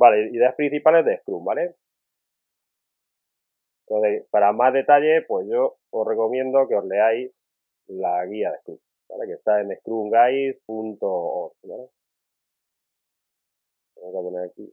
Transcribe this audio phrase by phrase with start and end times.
[0.00, 1.76] Vale, ideas principales de Scrum, ¿vale?
[3.86, 7.30] Entonces, para más detalle, pues yo os recomiendo que os leáis
[7.88, 8.78] la guía de Scrum,
[9.10, 9.26] ¿vale?
[9.26, 11.88] Que está en scrumguys.org, ¿vale?
[13.96, 14.72] Vamos a poner aquí.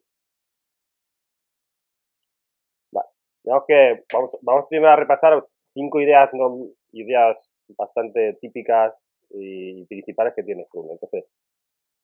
[2.93, 3.09] Vale.
[3.43, 7.37] Digamos que vamos, vamos primero a repasar cinco ideas, no, ideas
[7.77, 8.93] bastante típicas
[9.31, 10.91] y principales que tiene Scrum.
[10.91, 11.25] Entonces,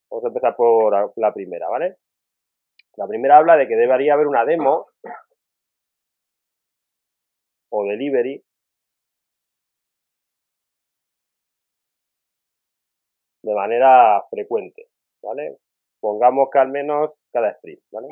[0.10, 1.98] vamos a empezar por la primera, ¿vale?
[2.96, 4.88] La primera habla de que debería haber una demo
[7.70, 8.44] o delivery
[13.44, 14.88] de manera frecuente,
[15.22, 15.58] ¿vale?
[16.00, 18.08] Pongamos que al menos cada sprint, ¿vale?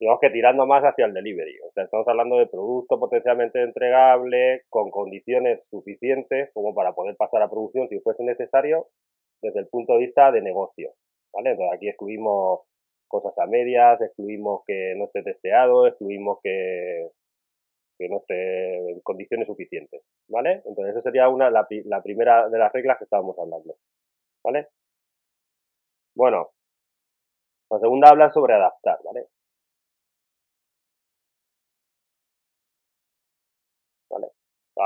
[0.00, 1.58] Digamos que tirando más hacia el delivery.
[1.60, 7.42] O sea, estamos hablando de producto potencialmente entregable con condiciones suficientes como para poder pasar
[7.42, 8.86] a producción si fuese necesario
[9.42, 10.92] desde el punto de vista de negocio.
[11.32, 11.50] ¿Vale?
[11.50, 12.60] Entonces aquí excluimos
[13.08, 17.10] cosas a medias, excluimos que no esté testeado, excluimos que,
[17.98, 20.02] que no esté en condiciones suficientes.
[20.28, 20.62] ¿Vale?
[20.64, 23.74] Entonces esa sería una, la, la primera de las reglas que estábamos hablando.
[24.44, 24.68] ¿Vale?
[26.14, 26.50] Bueno,
[27.70, 29.26] la segunda habla sobre adaptar, ¿vale?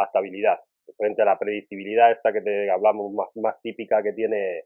[0.06, 0.58] Estabilidad,
[0.96, 4.64] frente a la predictibilidad esta que te hablamos más, más típica que tiene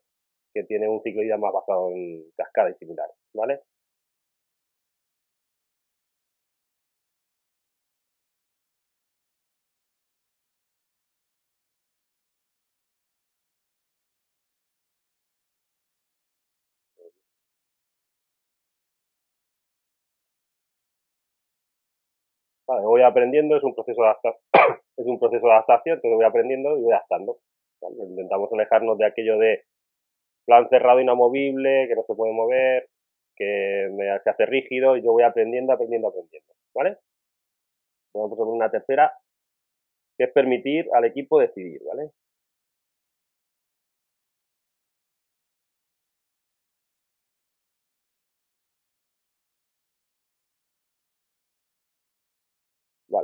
[0.55, 3.61] que tiene un ciclo de vida más basado en cascada y similares, ¿vale?
[22.69, 24.43] Vale, voy aprendiendo, es un proceso de adaptación,
[24.97, 27.39] es un proceso de adaptación, entonces voy aprendiendo y voy adaptando.
[28.09, 29.63] Intentamos alejarnos de aquello de
[30.47, 32.89] plan cerrado inamovible, que no se puede mover,
[33.37, 36.53] que me, se hace rígido y yo voy aprendiendo, aprendiendo, aprendiendo.
[36.75, 36.99] ¿Vale?
[38.15, 39.13] Vamos a poner una tercera,
[40.17, 42.11] que es permitir al equipo decidir, ¿vale?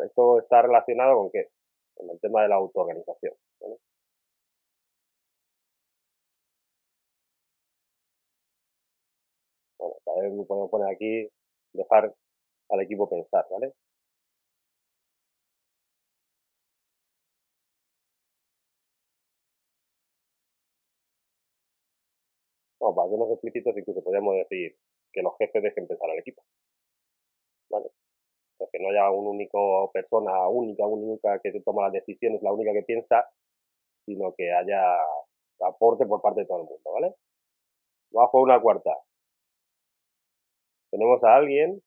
[0.03, 1.49] Esto está relacionado con qué?
[1.95, 3.35] Con el tema de la autoorganización.
[3.61, 3.77] ¿vale?
[9.79, 11.29] Bueno, también podemos poner aquí,
[11.75, 12.15] dejar
[12.71, 13.73] al equipo pensar, ¿vale?
[22.79, 24.77] Bueno, para ser explícitos, incluso podríamos decir
[25.13, 26.43] que los jefes dejen pensar al equipo.
[27.71, 27.91] ¿Vale?
[28.71, 29.59] Que no haya una única
[29.93, 33.29] persona única, única que toma las decisiones, la única que piensa,
[34.07, 34.81] sino que haya
[35.61, 37.15] aporte por parte de todo el mundo, ¿vale?
[38.11, 38.97] Bajo una cuarta.
[40.91, 41.83] Tenemos a alguien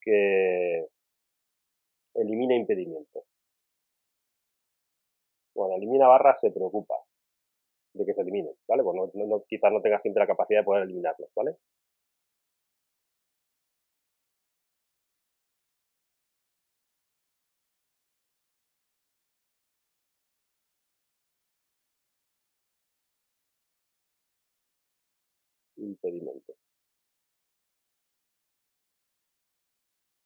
[0.00, 0.86] que
[2.14, 3.24] elimina impedimentos.
[5.54, 6.94] Bueno, elimina barras se preocupa
[7.94, 8.82] de que se eliminen, ¿vale?
[8.82, 11.56] Pues no, quizás no tenga siempre la capacidad de poder eliminarlos, ¿vale?
[25.94, 26.54] Impedimento.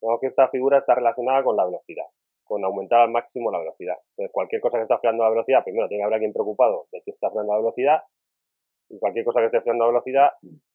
[0.01, 2.05] Vemos que esta figura está relacionada con la velocidad,
[2.43, 3.97] con aumentar al máximo la velocidad.
[4.11, 7.01] Entonces, cualquier cosa que está frenando la velocidad, primero tiene que haber alguien preocupado de
[7.01, 8.03] que está frenando la velocidad,
[8.89, 10.29] y cualquier cosa que esté frenando la velocidad,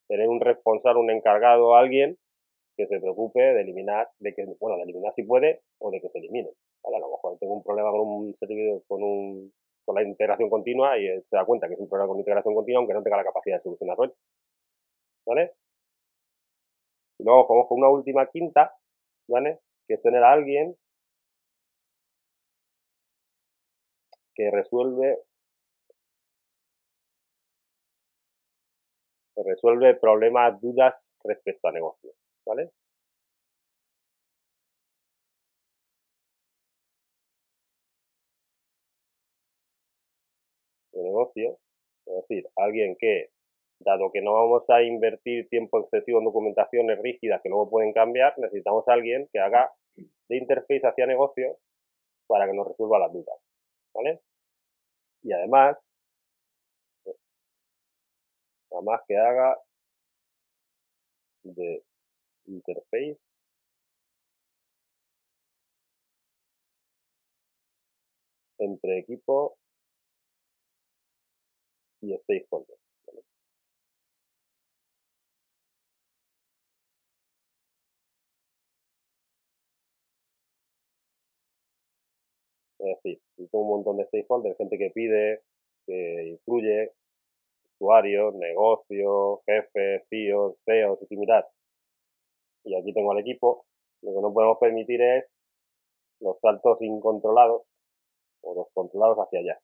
[0.08, 2.16] tener un responsable, un encargado, alguien
[2.76, 6.08] que se preocupe de eliminar, de que, bueno, de eliminar si puede, o de que
[6.10, 6.50] se elimine.
[6.84, 8.36] A lo mejor tengo un problema con un
[8.86, 9.52] con un
[9.84, 12.78] con la integración continua y se da cuenta que es un problema con integración continua
[12.78, 14.12] aunque no tenga la capacidad de solucionarlo.
[15.26, 15.52] ¿Vale?
[17.18, 18.74] Y luego como con una última quinta,
[19.28, 19.60] ¿vale?
[19.86, 20.76] Que es tener a alguien
[24.34, 25.18] que resuelve
[29.34, 30.94] que resuelve problemas, dudas
[31.24, 32.14] respecto a negocios,
[32.46, 32.70] ¿vale?
[40.92, 41.58] De negocio,
[42.06, 43.33] es decir, alguien que
[43.84, 48.36] dado que no vamos a invertir tiempo excesivo en documentaciones rígidas que luego pueden cambiar,
[48.38, 51.58] necesitamos a alguien que haga de interface hacia negocio
[52.26, 53.38] para que nos resuelva las dudas.
[53.94, 54.20] ¿Vale?
[55.22, 55.76] Y además,
[58.70, 59.58] además que haga
[61.44, 61.84] de
[62.46, 63.18] interface
[68.58, 69.56] entre equipo
[72.00, 72.83] y stakeholders.
[82.84, 83.20] Es decir,
[83.52, 85.40] un montón de stakeholders, gente que pide,
[85.86, 86.92] que influye,
[87.74, 91.46] usuarios, negocios, jefes, CEOs, CEOs y similar.
[92.64, 93.64] Y aquí tengo al equipo.
[94.02, 95.24] Lo que no podemos permitir es
[96.20, 97.62] los saltos incontrolados
[98.42, 99.58] o los controlados hacia allá.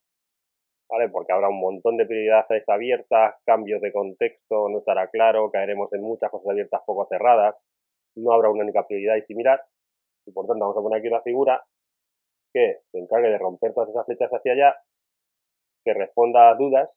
[0.88, 1.08] ¿Vale?
[1.11, 6.02] Porque habrá un montón de prioridades abiertas, cambios de contexto, no estará claro, caeremos en
[6.02, 7.55] muchas cosas abiertas poco cerradas,
[8.17, 9.62] no habrá una única prioridad y similar.
[10.26, 11.62] Y por tanto vamos a poner aquí una figura
[12.52, 14.76] que se encargue de romper todas esas flechas hacia allá,
[15.85, 16.91] que responda a dudas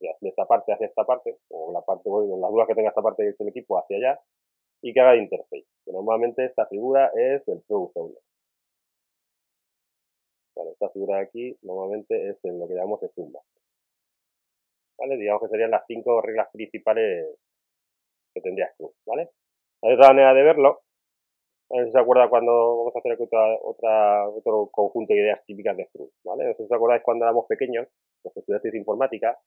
[0.00, 3.02] de esta parte hacia esta parte, o la parte, bueno, las dudas que tenga esta
[3.02, 4.20] parte del equipo hacia allá,
[4.82, 5.66] y que haga interface.
[5.86, 8.22] Normalmente esta figura es el Product Owner.
[10.56, 13.32] Vale, esta figura de aquí normalmente es en lo que llamamos Scrum
[14.98, 15.16] ¿Vale?
[15.16, 17.26] Digamos que serían las cinco reglas principales
[18.34, 19.30] que tendría Scrum, ¿vale?
[19.82, 20.82] Hay otra manera de verlo.
[21.72, 25.44] A ver si se acuerda cuando vamos a hacer otra, otra, otro conjunto de ideas
[25.46, 26.46] típicas de Scrum, ¿vale?
[26.46, 27.86] No sé si os acordáis cuando éramos pequeños,
[28.24, 29.38] los estudiantes de informática,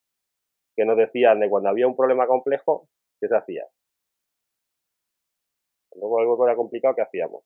[0.76, 2.88] que nos decían de cuando había un problema complejo,
[3.20, 3.66] ¿qué se hacía?
[5.96, 7.44] Luego algo era complicado, ¿qué hacíamos?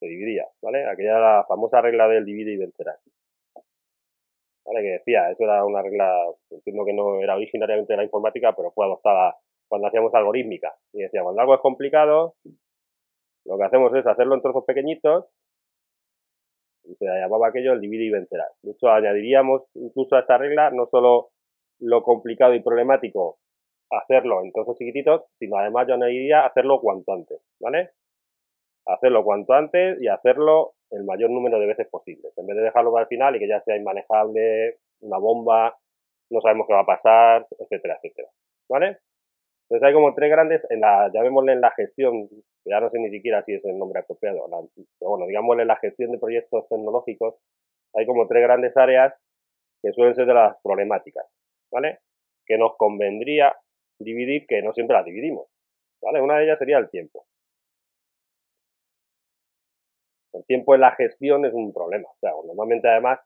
[0.00, 0.84] Se dividía, ¿vale?
[0.86, 3.00] Aquella era la famosa regla del divide y vencerás.
[4.66, 4.82] ¿Vale?
[4.82, 6.12] Que decía, eso era una regla,
[6.50, 9.36] entiendo que no era originariamente de la informática, pero fue adoptada
[9.68, 10.74] cuando hacíamos algorítmica.
[10.92, 12.34] Y decía, cuando algo es complicado,
[13.48, 15.24] lo que hacemos es hacerlo en trozos pequeñitos
[16.84, 18.50] y se llamaba aquello el divide y vencerás.
[18.62, 21.30] De hecho, añadiríamos incluso a esta regla no solo
[21.80, 23.38] lo complicado y problemático
[23.90, 27.90] hacerlo en trozos chiquititos, sino además yo añadiría hacerlo cuanto antes, ¿vale?
[28.86, 32.28] Hacerlo cuanto antes y hacerlo el mayor número de veces posible.
[32.36, 35.78] En vez de dejarlo para el final y que ya sea inmanejable, una bomba,
[36.30, 38.28] no sabemos qué va a pasar, etcétera, etcétera.
[38.68, 38.98] ¿Vale?
[39.62, 42.28] Entonces hay como tres grandes, en la, llamémosle en la gestión,
[42.68, 44.46] ya no sé ni siquiera si es el nombre apropiado,
[44.98, 47.34] pero bueno, digámosle la gestión de proyectos tecnológicos,
[47.94, 49.14] hay como tres grandes áreas
[49.82, 51.26] que suelen ser de las problemáticas.
[51.70, 52.00] ¿vale?
[52.46, 53.54] Que nos convendría
[53.98, 55.48] dividir, que no siempre las dividimos,
[56.02, 56.20] ¿vale?
[56.20, 57.26] Una de ellas sería el tiempo.
[60.32, 62.08] El tiempo en la gestión es un problema.
[62.08, 63.18] O sea, normalmente además,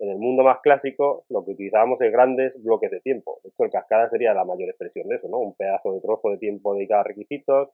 [0.00, 3.40] en el mundo más clásico, lo que utilizábamos es grandes bloques de tiempo.
[3.42, 5.38] De hecho, el cascada sería la mayor expresión de eso, ¿no?
[5.38, 7.70] Un pedazo de trozo de tiempo dedicado a requisitos,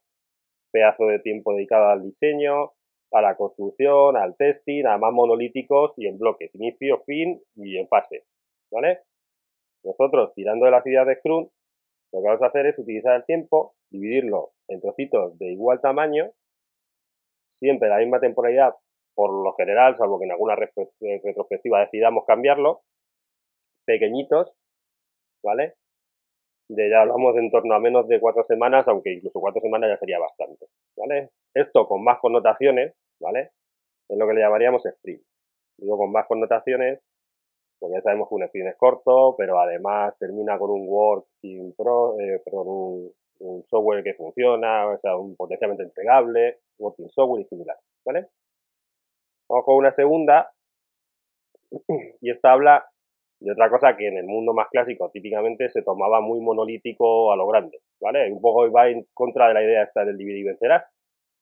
[0.75, 2.73] pedazo de tiempo dedicado al diseño,
[3.13, 7.87] a la construcción, al testing, a más monolíticos y en bloques, inicio, fin y en
[7.87, 8.25] fase,
[8.73, 9.03] ¿vale?
[9.85, 11.49] Nosotros, tirando de la ideas de Scrum,
[12.13, 16.33] lo que vamos a hacer es utilizar el tiempo, dividirlo en trocitos de igual tamaño,
[17.61, 18.75] siempre la misma temporalidad
[19.15, 22.83] por lo general, salvo que en alguna retrospectiva decidamos cambiarlo,
[23.87, 24.53] pequeñitos,
[25.41, 25.75] ¿vale?
[26.69, 29.99] De ya hablamos en torno a menos de cuatro semanas, aunque incluso cuatro semanas ya
[29.99, 30.67] sería bastante,
[30.97, 31.31] ¿vale?
[31.53, 33.51] Esto con más connotaciones, ¿vale?
[34.09, 35.23] Es lo que le llamaríamos sprint.
[35.77, 37.01] Digo con más connotaciones
[37.85, 42.19] porque ya sabemos que un sprint es corto, pero además termina con un working pro,
[42.19, 42.67] eh, perdón,
[43.41, 48.29] un, software que funciona, o sea, un potencialmente entregable, working software y similar, ¿vale?
[49.51, 50.51] Vamos con una segunda,
[52.23, 52.87] y esta habla
[53.41, 57.37] de otra cosa que en el mundo más clásico típicamente se tomaba muy monolítico a
[57.37, 58.31] lo grande, ¿vale?
[58.33, 60.85] Un poco va en contra de la idea esta del dividir y vencerás,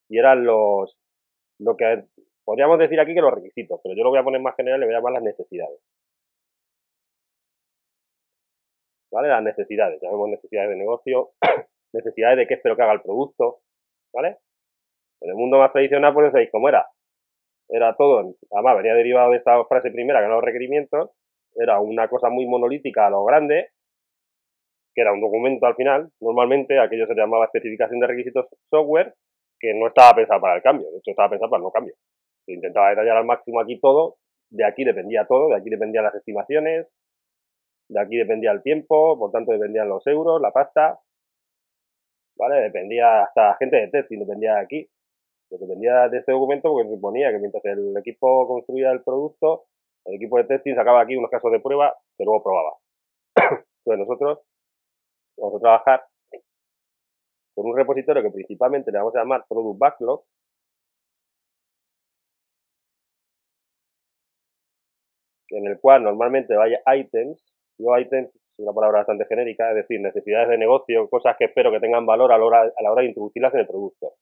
[0.08, 0.96] y eran los,
[1.58, 2.04] lo que
[2.44, 4.86] podríamos decir aquí que los requisitos, pero yo lo voy a poner más general, le
[4.86, 5.78] voy a llamar las necesidades.
[9.12, 9.28] ¿vale?
[9.28, 11.30] Las necesidades, llamemos necesidades de negocio,
[11.92, 13.58] necesidades de qué espero que haga el producto,
[14.12, 14.38] ¿vale?
[15.20, 16.88] En el mundo más tradicional, pues sabéis cómo era.
[17.68, 21.10] Era todo, además venía derivado de esta frase primera, que eran los requerimientos,
[21.56, 23.70] era una cosa muy monolítica a lo grande,
[24.94, 29.14] que era un documento al final, normalmente aquello se llamaba especificación de requisitos software,
[29.58, 31.94] que no estaba pensado para el cambio, de hecho estaba pensado para el no cambio.
[32.44, 34.16] Se intentaba detallar al máximo aquí todo,
[34.50, 36.88] de aquí dependía todo, de aquí dependían las estimaciones,
[37.88, 40.98] de aquí dependía el tiempo, por tanto dependían los euros, la pasta,
[42.36, 42.60] ¿vale?
[42.62, 44.88] Dependía hasta gente de testing, dependía de aquí.
[45.50, 49.66] Dependía de este documento porque suponía que mientras el equipo construía el producto,
[50.04, 52.72] el equipo de testing sacaba aquí unos casos de prueba que luego probaba.
[53.84, 54.38] Entonces nosotros
[55.36, 56.04] vamos a trabajar
[57.54, 60.24] con un repositorio que principalmente le vamos a llamar Product Backlog,
[65.50, 70.00] en el cual normalmente vaya items no items es una palabra bastante genérica, es decir,
[70.00, 73.60] necesidades de negocio, cosas que espero que tengan valor a la hora de introducirlas en
[73.60, 74.12] el producto.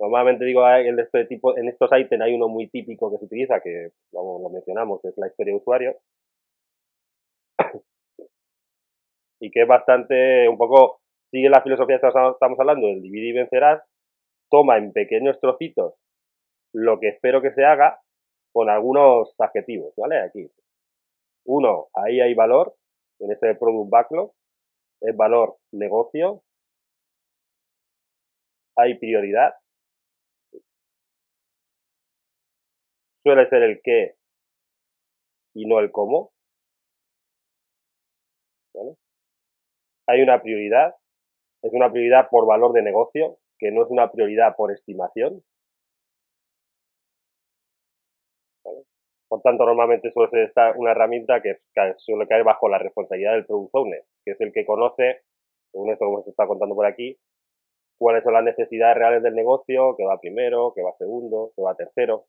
[0.00, 3.90] Normalmente digo, en este en estos ítems hay uno muy típico que se utiliza, que
[4.12, 5.96] lo mencionamos, que es la historia de usuario.
[9.40, 13.38] y que es bastante, un poco, sigue la filosofía que estamos hablando del dividir y
[13.38, 13.82] vencerás,
[14.50, 15.94] toma en pequeños trocitos
[16.72, 18.00] lo que espero que se haga
[18.52, 20.18] con algunos adjetivos, ¿vale?
[20.20, 20.50] Aquí.
[21.44, 22.74] Uno, ahí hay valor,
[23.18, 24.32] en este product backlog,
[25.02, 26.42] es valor negocio,
[28.76, 29.54] hay prioridad,
[33.22, 34.14] suele ser el qué
[35.54, 36.32] y no el cómo.
[38.74, 38.94] ¿Vale?
[40.06, 40.94] Hay una prioridad,
[41.62, 45.42] es una prioridad por valor de negocio, que no es una prioridad por estimación.
[49.28, 51.58] Por tanto, normalmente suele ser esta una herramienta que,
[51.98, 55.20] suele caer bajo la responsabilidad del product owner, que es el que conoce,
[55.70, 57.16] según esto que se está contando por aquí,
[57.96, 61.76] cuáles son las necesidades reales del negocio, que va primero, que va segundo, que va
[61.76, 62.26] tercero.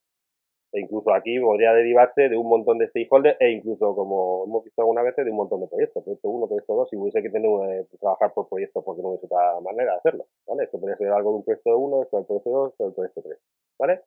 [0.74, 4.82] E incluso aquí podría derivarse de un montón de stakeholders e incluso, como hemos visto
[4.82, 6.02] alguna vez, de un montón de proyectos.
[6.04, 9.26] Proyecto 1, proyecto 2, si hubiese que tener eh, trabajar por proyectos porque no hubiese
[9.26, 10.26] otra manera de hacerlo.
[10.48, 10.64] ¿vale?
[10.64, 13.22] Esto podría ser algo de un proyecto 1, esto del proyecto 2, esto del proyecto
[13.22, 13.40] 3.
[13.80, 14.02] ¿Vale?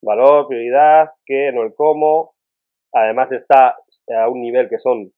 [0.00, 2.34] Valor, prioridad, qué, no el cómo.
[2.92, 3.76] Además está
[4.16, 5.12] a un nivel que son,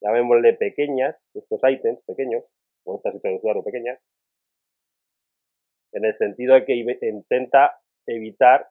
[0.00, 2.44] llamémosle pequeñas, estos ítems pequeños,
[2.84, 3.98] o estas situaciones pequeñas,
[5.92, 8.68] en el sentido de que intenta evitar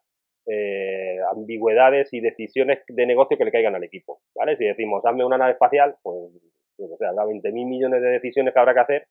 [0.48, 4.58] eh, ambigüedades y decisiones de negocio que le caigan al equipo, ¿vale?
[4.58, 6.32] Si decimos, hazme una nave espacial, pues,
[6.80, 9.08] o sea, habrá 20.000 millones de decisiones que habrá que hacer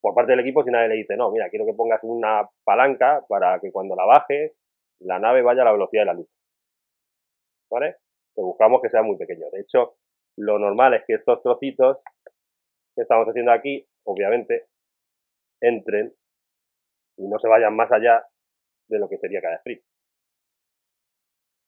[0.00, 3.24] por parte del equipo si nadie le dice, no, mira, quiero que pongas una palanca
[3.28, 4.54] para que cuando la baje,
[5.00, 6.28] la nave vaya a la velocidad de la luz,
[7.70, 7.96] ¿vale?
[8.34, 9.46] Pues buscamos que sea muy pequeño.
[9.52, 9.96] De hecho,
[10.36, 11.98] lo normal es que estos trocitos
[12.94, 14.66] que estamos haciendo aquí, obviamente,
[15.60, 16.12] entren
[17.16, 18.24] y no se vayan más allá
[18.88, 19.82] de lo que sería cada sprint.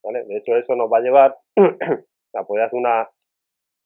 [0.03, 0.25] ¿Vale?
[0.25, 1.37] De hecho, eso nos va a llevar
[2.35, 3.09] a poder hacer una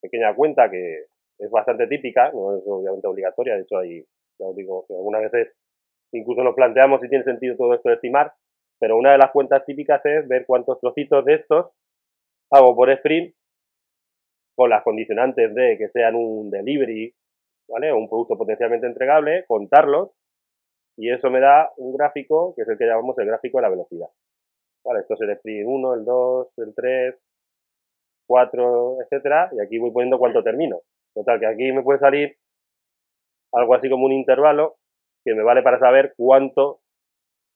[0.01, 1.05] pequeña cuenta que
[1.37, 4.05] es bastante típica, no es obviamente obligatoria, de hecho, ahí,
[4.39, 5.53] ya os digo, que algunas veces
[6.13, 8.33] incluso nos planteamos si tiene sentido todo esto de estimar,
[8.79, 11.71] pero una de las cuentas típicas es ver cuántos trocitos de estos
[12.51, 13.35] hago por sprint
[14.55, 17.13] con las condicionantes de que sean un delivery,
[17.67, 17.91] ¿vale?
[17.91, 20.11] Un producto potencialmente entregable, contarlos
[20.97, 23.69] y eso me da un gráfico que es el que llamamos el gráfico de la
[23.69, 24.07] velocidad.
[24.83, 27.15] Vale, esto es el sprint 1, el 2, el 3,
[28.27, 30.81] 4, etcétera, y aquí voy poniendo cuánto termino.
[31.13, 32.37] Total, que aquí me puede salir
[33.53, 34.77] algo así como un intervalo
[35.23, 36.81] que me vale para saber cuánto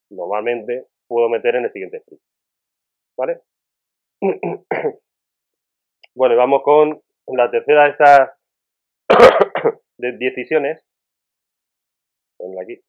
[0.09, 2.21] normalmente puedo meter en el siguiente sprint.
[3.17, 3.41] ¿Vale?
[6.15, 8.31] bueno, y vamos con la tercera de estas
[9.97, 10.83] decisiones.
[12.61, 12.81] aquí.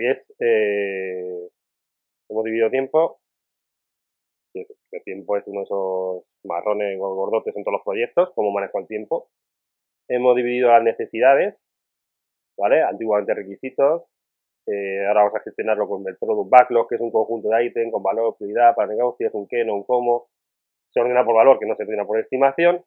[0.00, 1.48] Y es, eh,
[2.28, 3.20] hemos dividido tiempo,
[4.54, 8.86] el tiempo es uno de esos marrones gordotes en todos los proyectos, cómo manejo el
[8.86, 9.28] tiempo.
[10.08, 11.56] Hemos dividido las necesidades,
[12.56, 12.82] ¿vale?
[12.82, 14.04] Antiguamente requisitos,
[14.66, 17.92] eh, ahora vamos a gestionarlo con el Product Backlog, que es un conjunto de ítems
[17.92, 20.28] con valor, prioridad para negocios, un qué, no un cómo.
[20.92, 22.84] Se ordena por valor, que no se ordena por estimación.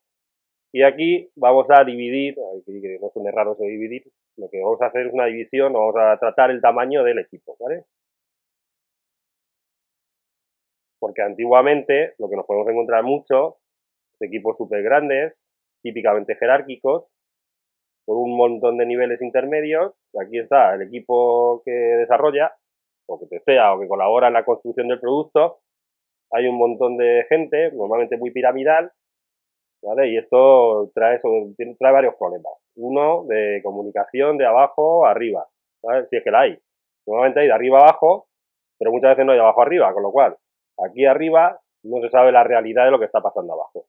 [0.74, 2.36] Y aquí vamos a dividir,
[2.66, 4.04] que no son raro de dividir,
[4.38, 7.58] lo que vamos a hacer es una división, vamos a tratar el tamaño del equipo,
[7.60, 7.86] ¿vale?
[11.00, 13.58] Porque antiguamente lo que nos podemos encontrar mucho
[14.14, 15.36] es equipos súper grandes,
[15.82, 17.06] típicamente jerárquicos,
[18.06, 19.94] con un montón de niveles intermedios.
[20.20, 22.56] Aquí está el equipo que desarrolla,
[23.08, 25.60] o que testea, o que colabora en la construcción del producto.
[26.32, 28.92] Hay un montón de gente, normalmente muy piramidal,
[29.82, 30.10] ¿vale?
[30.10, 32.54] Y esto trae, trae varios problemas.
[32.78, 35.46] Uno de comunicación de abajo a arriba,
[35.84, 36.08] ¿vale?
[36.10, 36.60] Si es que la hay.
[37.06, 38.28] Normalmente hay de arriba a abajo,
[38.78, 40.38] pero muchas veces no hay de abajo a arriba, con lo cual,
[40.86, 43.86] aquí arriba no se sabe la realidad de lo que está pasando abajo.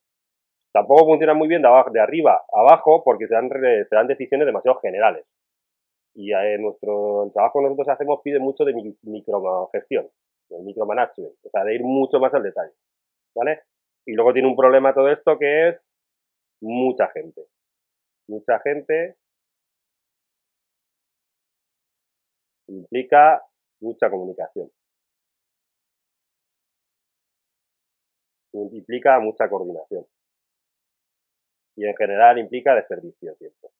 [0.72, 4.06] Tampoco funciona muy bien de, abajo, de arriba a abajo porque se dan, se dan
[4.06, 5.24] decisiones demasiado generales.
[6.14, 10.08] Y eh, nuestro, el trabajo que nosotros hacemos pide mucho de microgestión,
[10.50, 12.72] de micromanagement, o sea, de ir mucho más al detalle.
[13.34, 13.62] ¿Vale?
[14.06, 15.80] Y luego tiene un problema todo esto que es
[16.60, 17.42] mucha gente.
[18.28, 19.16] Mucha gente
[22.68, 23.42] implica
[23.80, 24.70] mucha comunicación.
[28.52, 30.06] Implica mucha coordinación.
[31.76, 33.72] Y en general implica desperdicio de tiempo.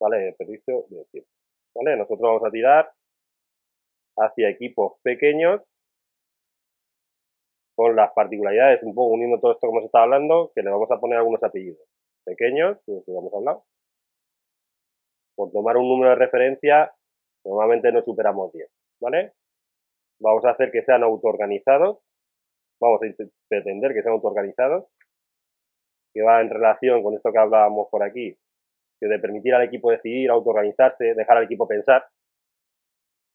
[0.00, 0.18] ¿Vale?
[0.18, 1.30] Desperdicio de tiempo.
[1.74, 1.96] ¿Vale?
[1.96, 2.92] Nosotros vamos a tirar
[4.16, 5.60] hacia equipos pequeños
[7.78, 10.90] con las particularidades, un poco uniendo todo esto como se está hablando, que le vamos
[10.90, 11.78] a poner algunos apellidos
[12.24, 13.66] pequeños, que hemos hablado.
[15.36, 16.92] Por tomar un número de referencia,
[17.44, 18.68] normalmente no superamos 10,
[19.00, 19.32] ¿vale?
[20.18, 22.00] Vamos a hacer que sean autoorganizados,
[22.80, 23.06] vamos a
[23.48, 24.86] pretender que sean autoorganizados,
[26.12, 28.36] que va en relación con esto que hablábamos por aquí,
[28.98, 32.08] que de permitir al equipo decidir, autoorganizarse, dejar al equipo pensar,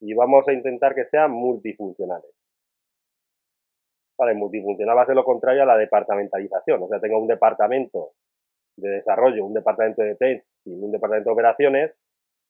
[0.00, 2.43] y vamos a intentar que sean multifuncionales.
[4.18, 8.12] Vale, multifuncional va a ser lo contrario a la departamentalización, o sea, tengo un departamento
[8.76, 11.92] de desarrollo, un departamento de test y un departamento de operaciones,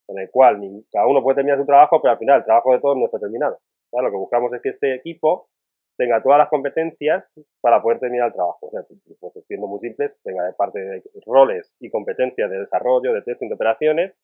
[0.09, 0.61] en el cual
[0.93, 3.19] cada uno puede terminar su trabajo, pero al final el trabajo de todos no está
[3.19, 3.59] terminado.
[3.93, 5.49] Lo que buscamos es que este equipo
[5.97, 7.25] tenga todas las competencias
[7.61, 8.67] para poder terminar el trabajo.
[8.67, 8.83] O sea,
[9.21, 13.49] pues, siendo muy simples, tenga de parte de roles y competencias de desarrollo, de testing,
[13.49, 14.15] de operaciones,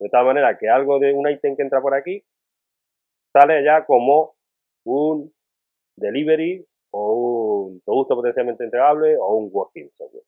[0.00, 2.24] de tal manera que algo de un ítem que entra por aquí
[3.32, 4.34] sale ya como
[4.84, 5.32] un
[5.96, 10.24] delivery o un producto potencialmente entregable o un working software.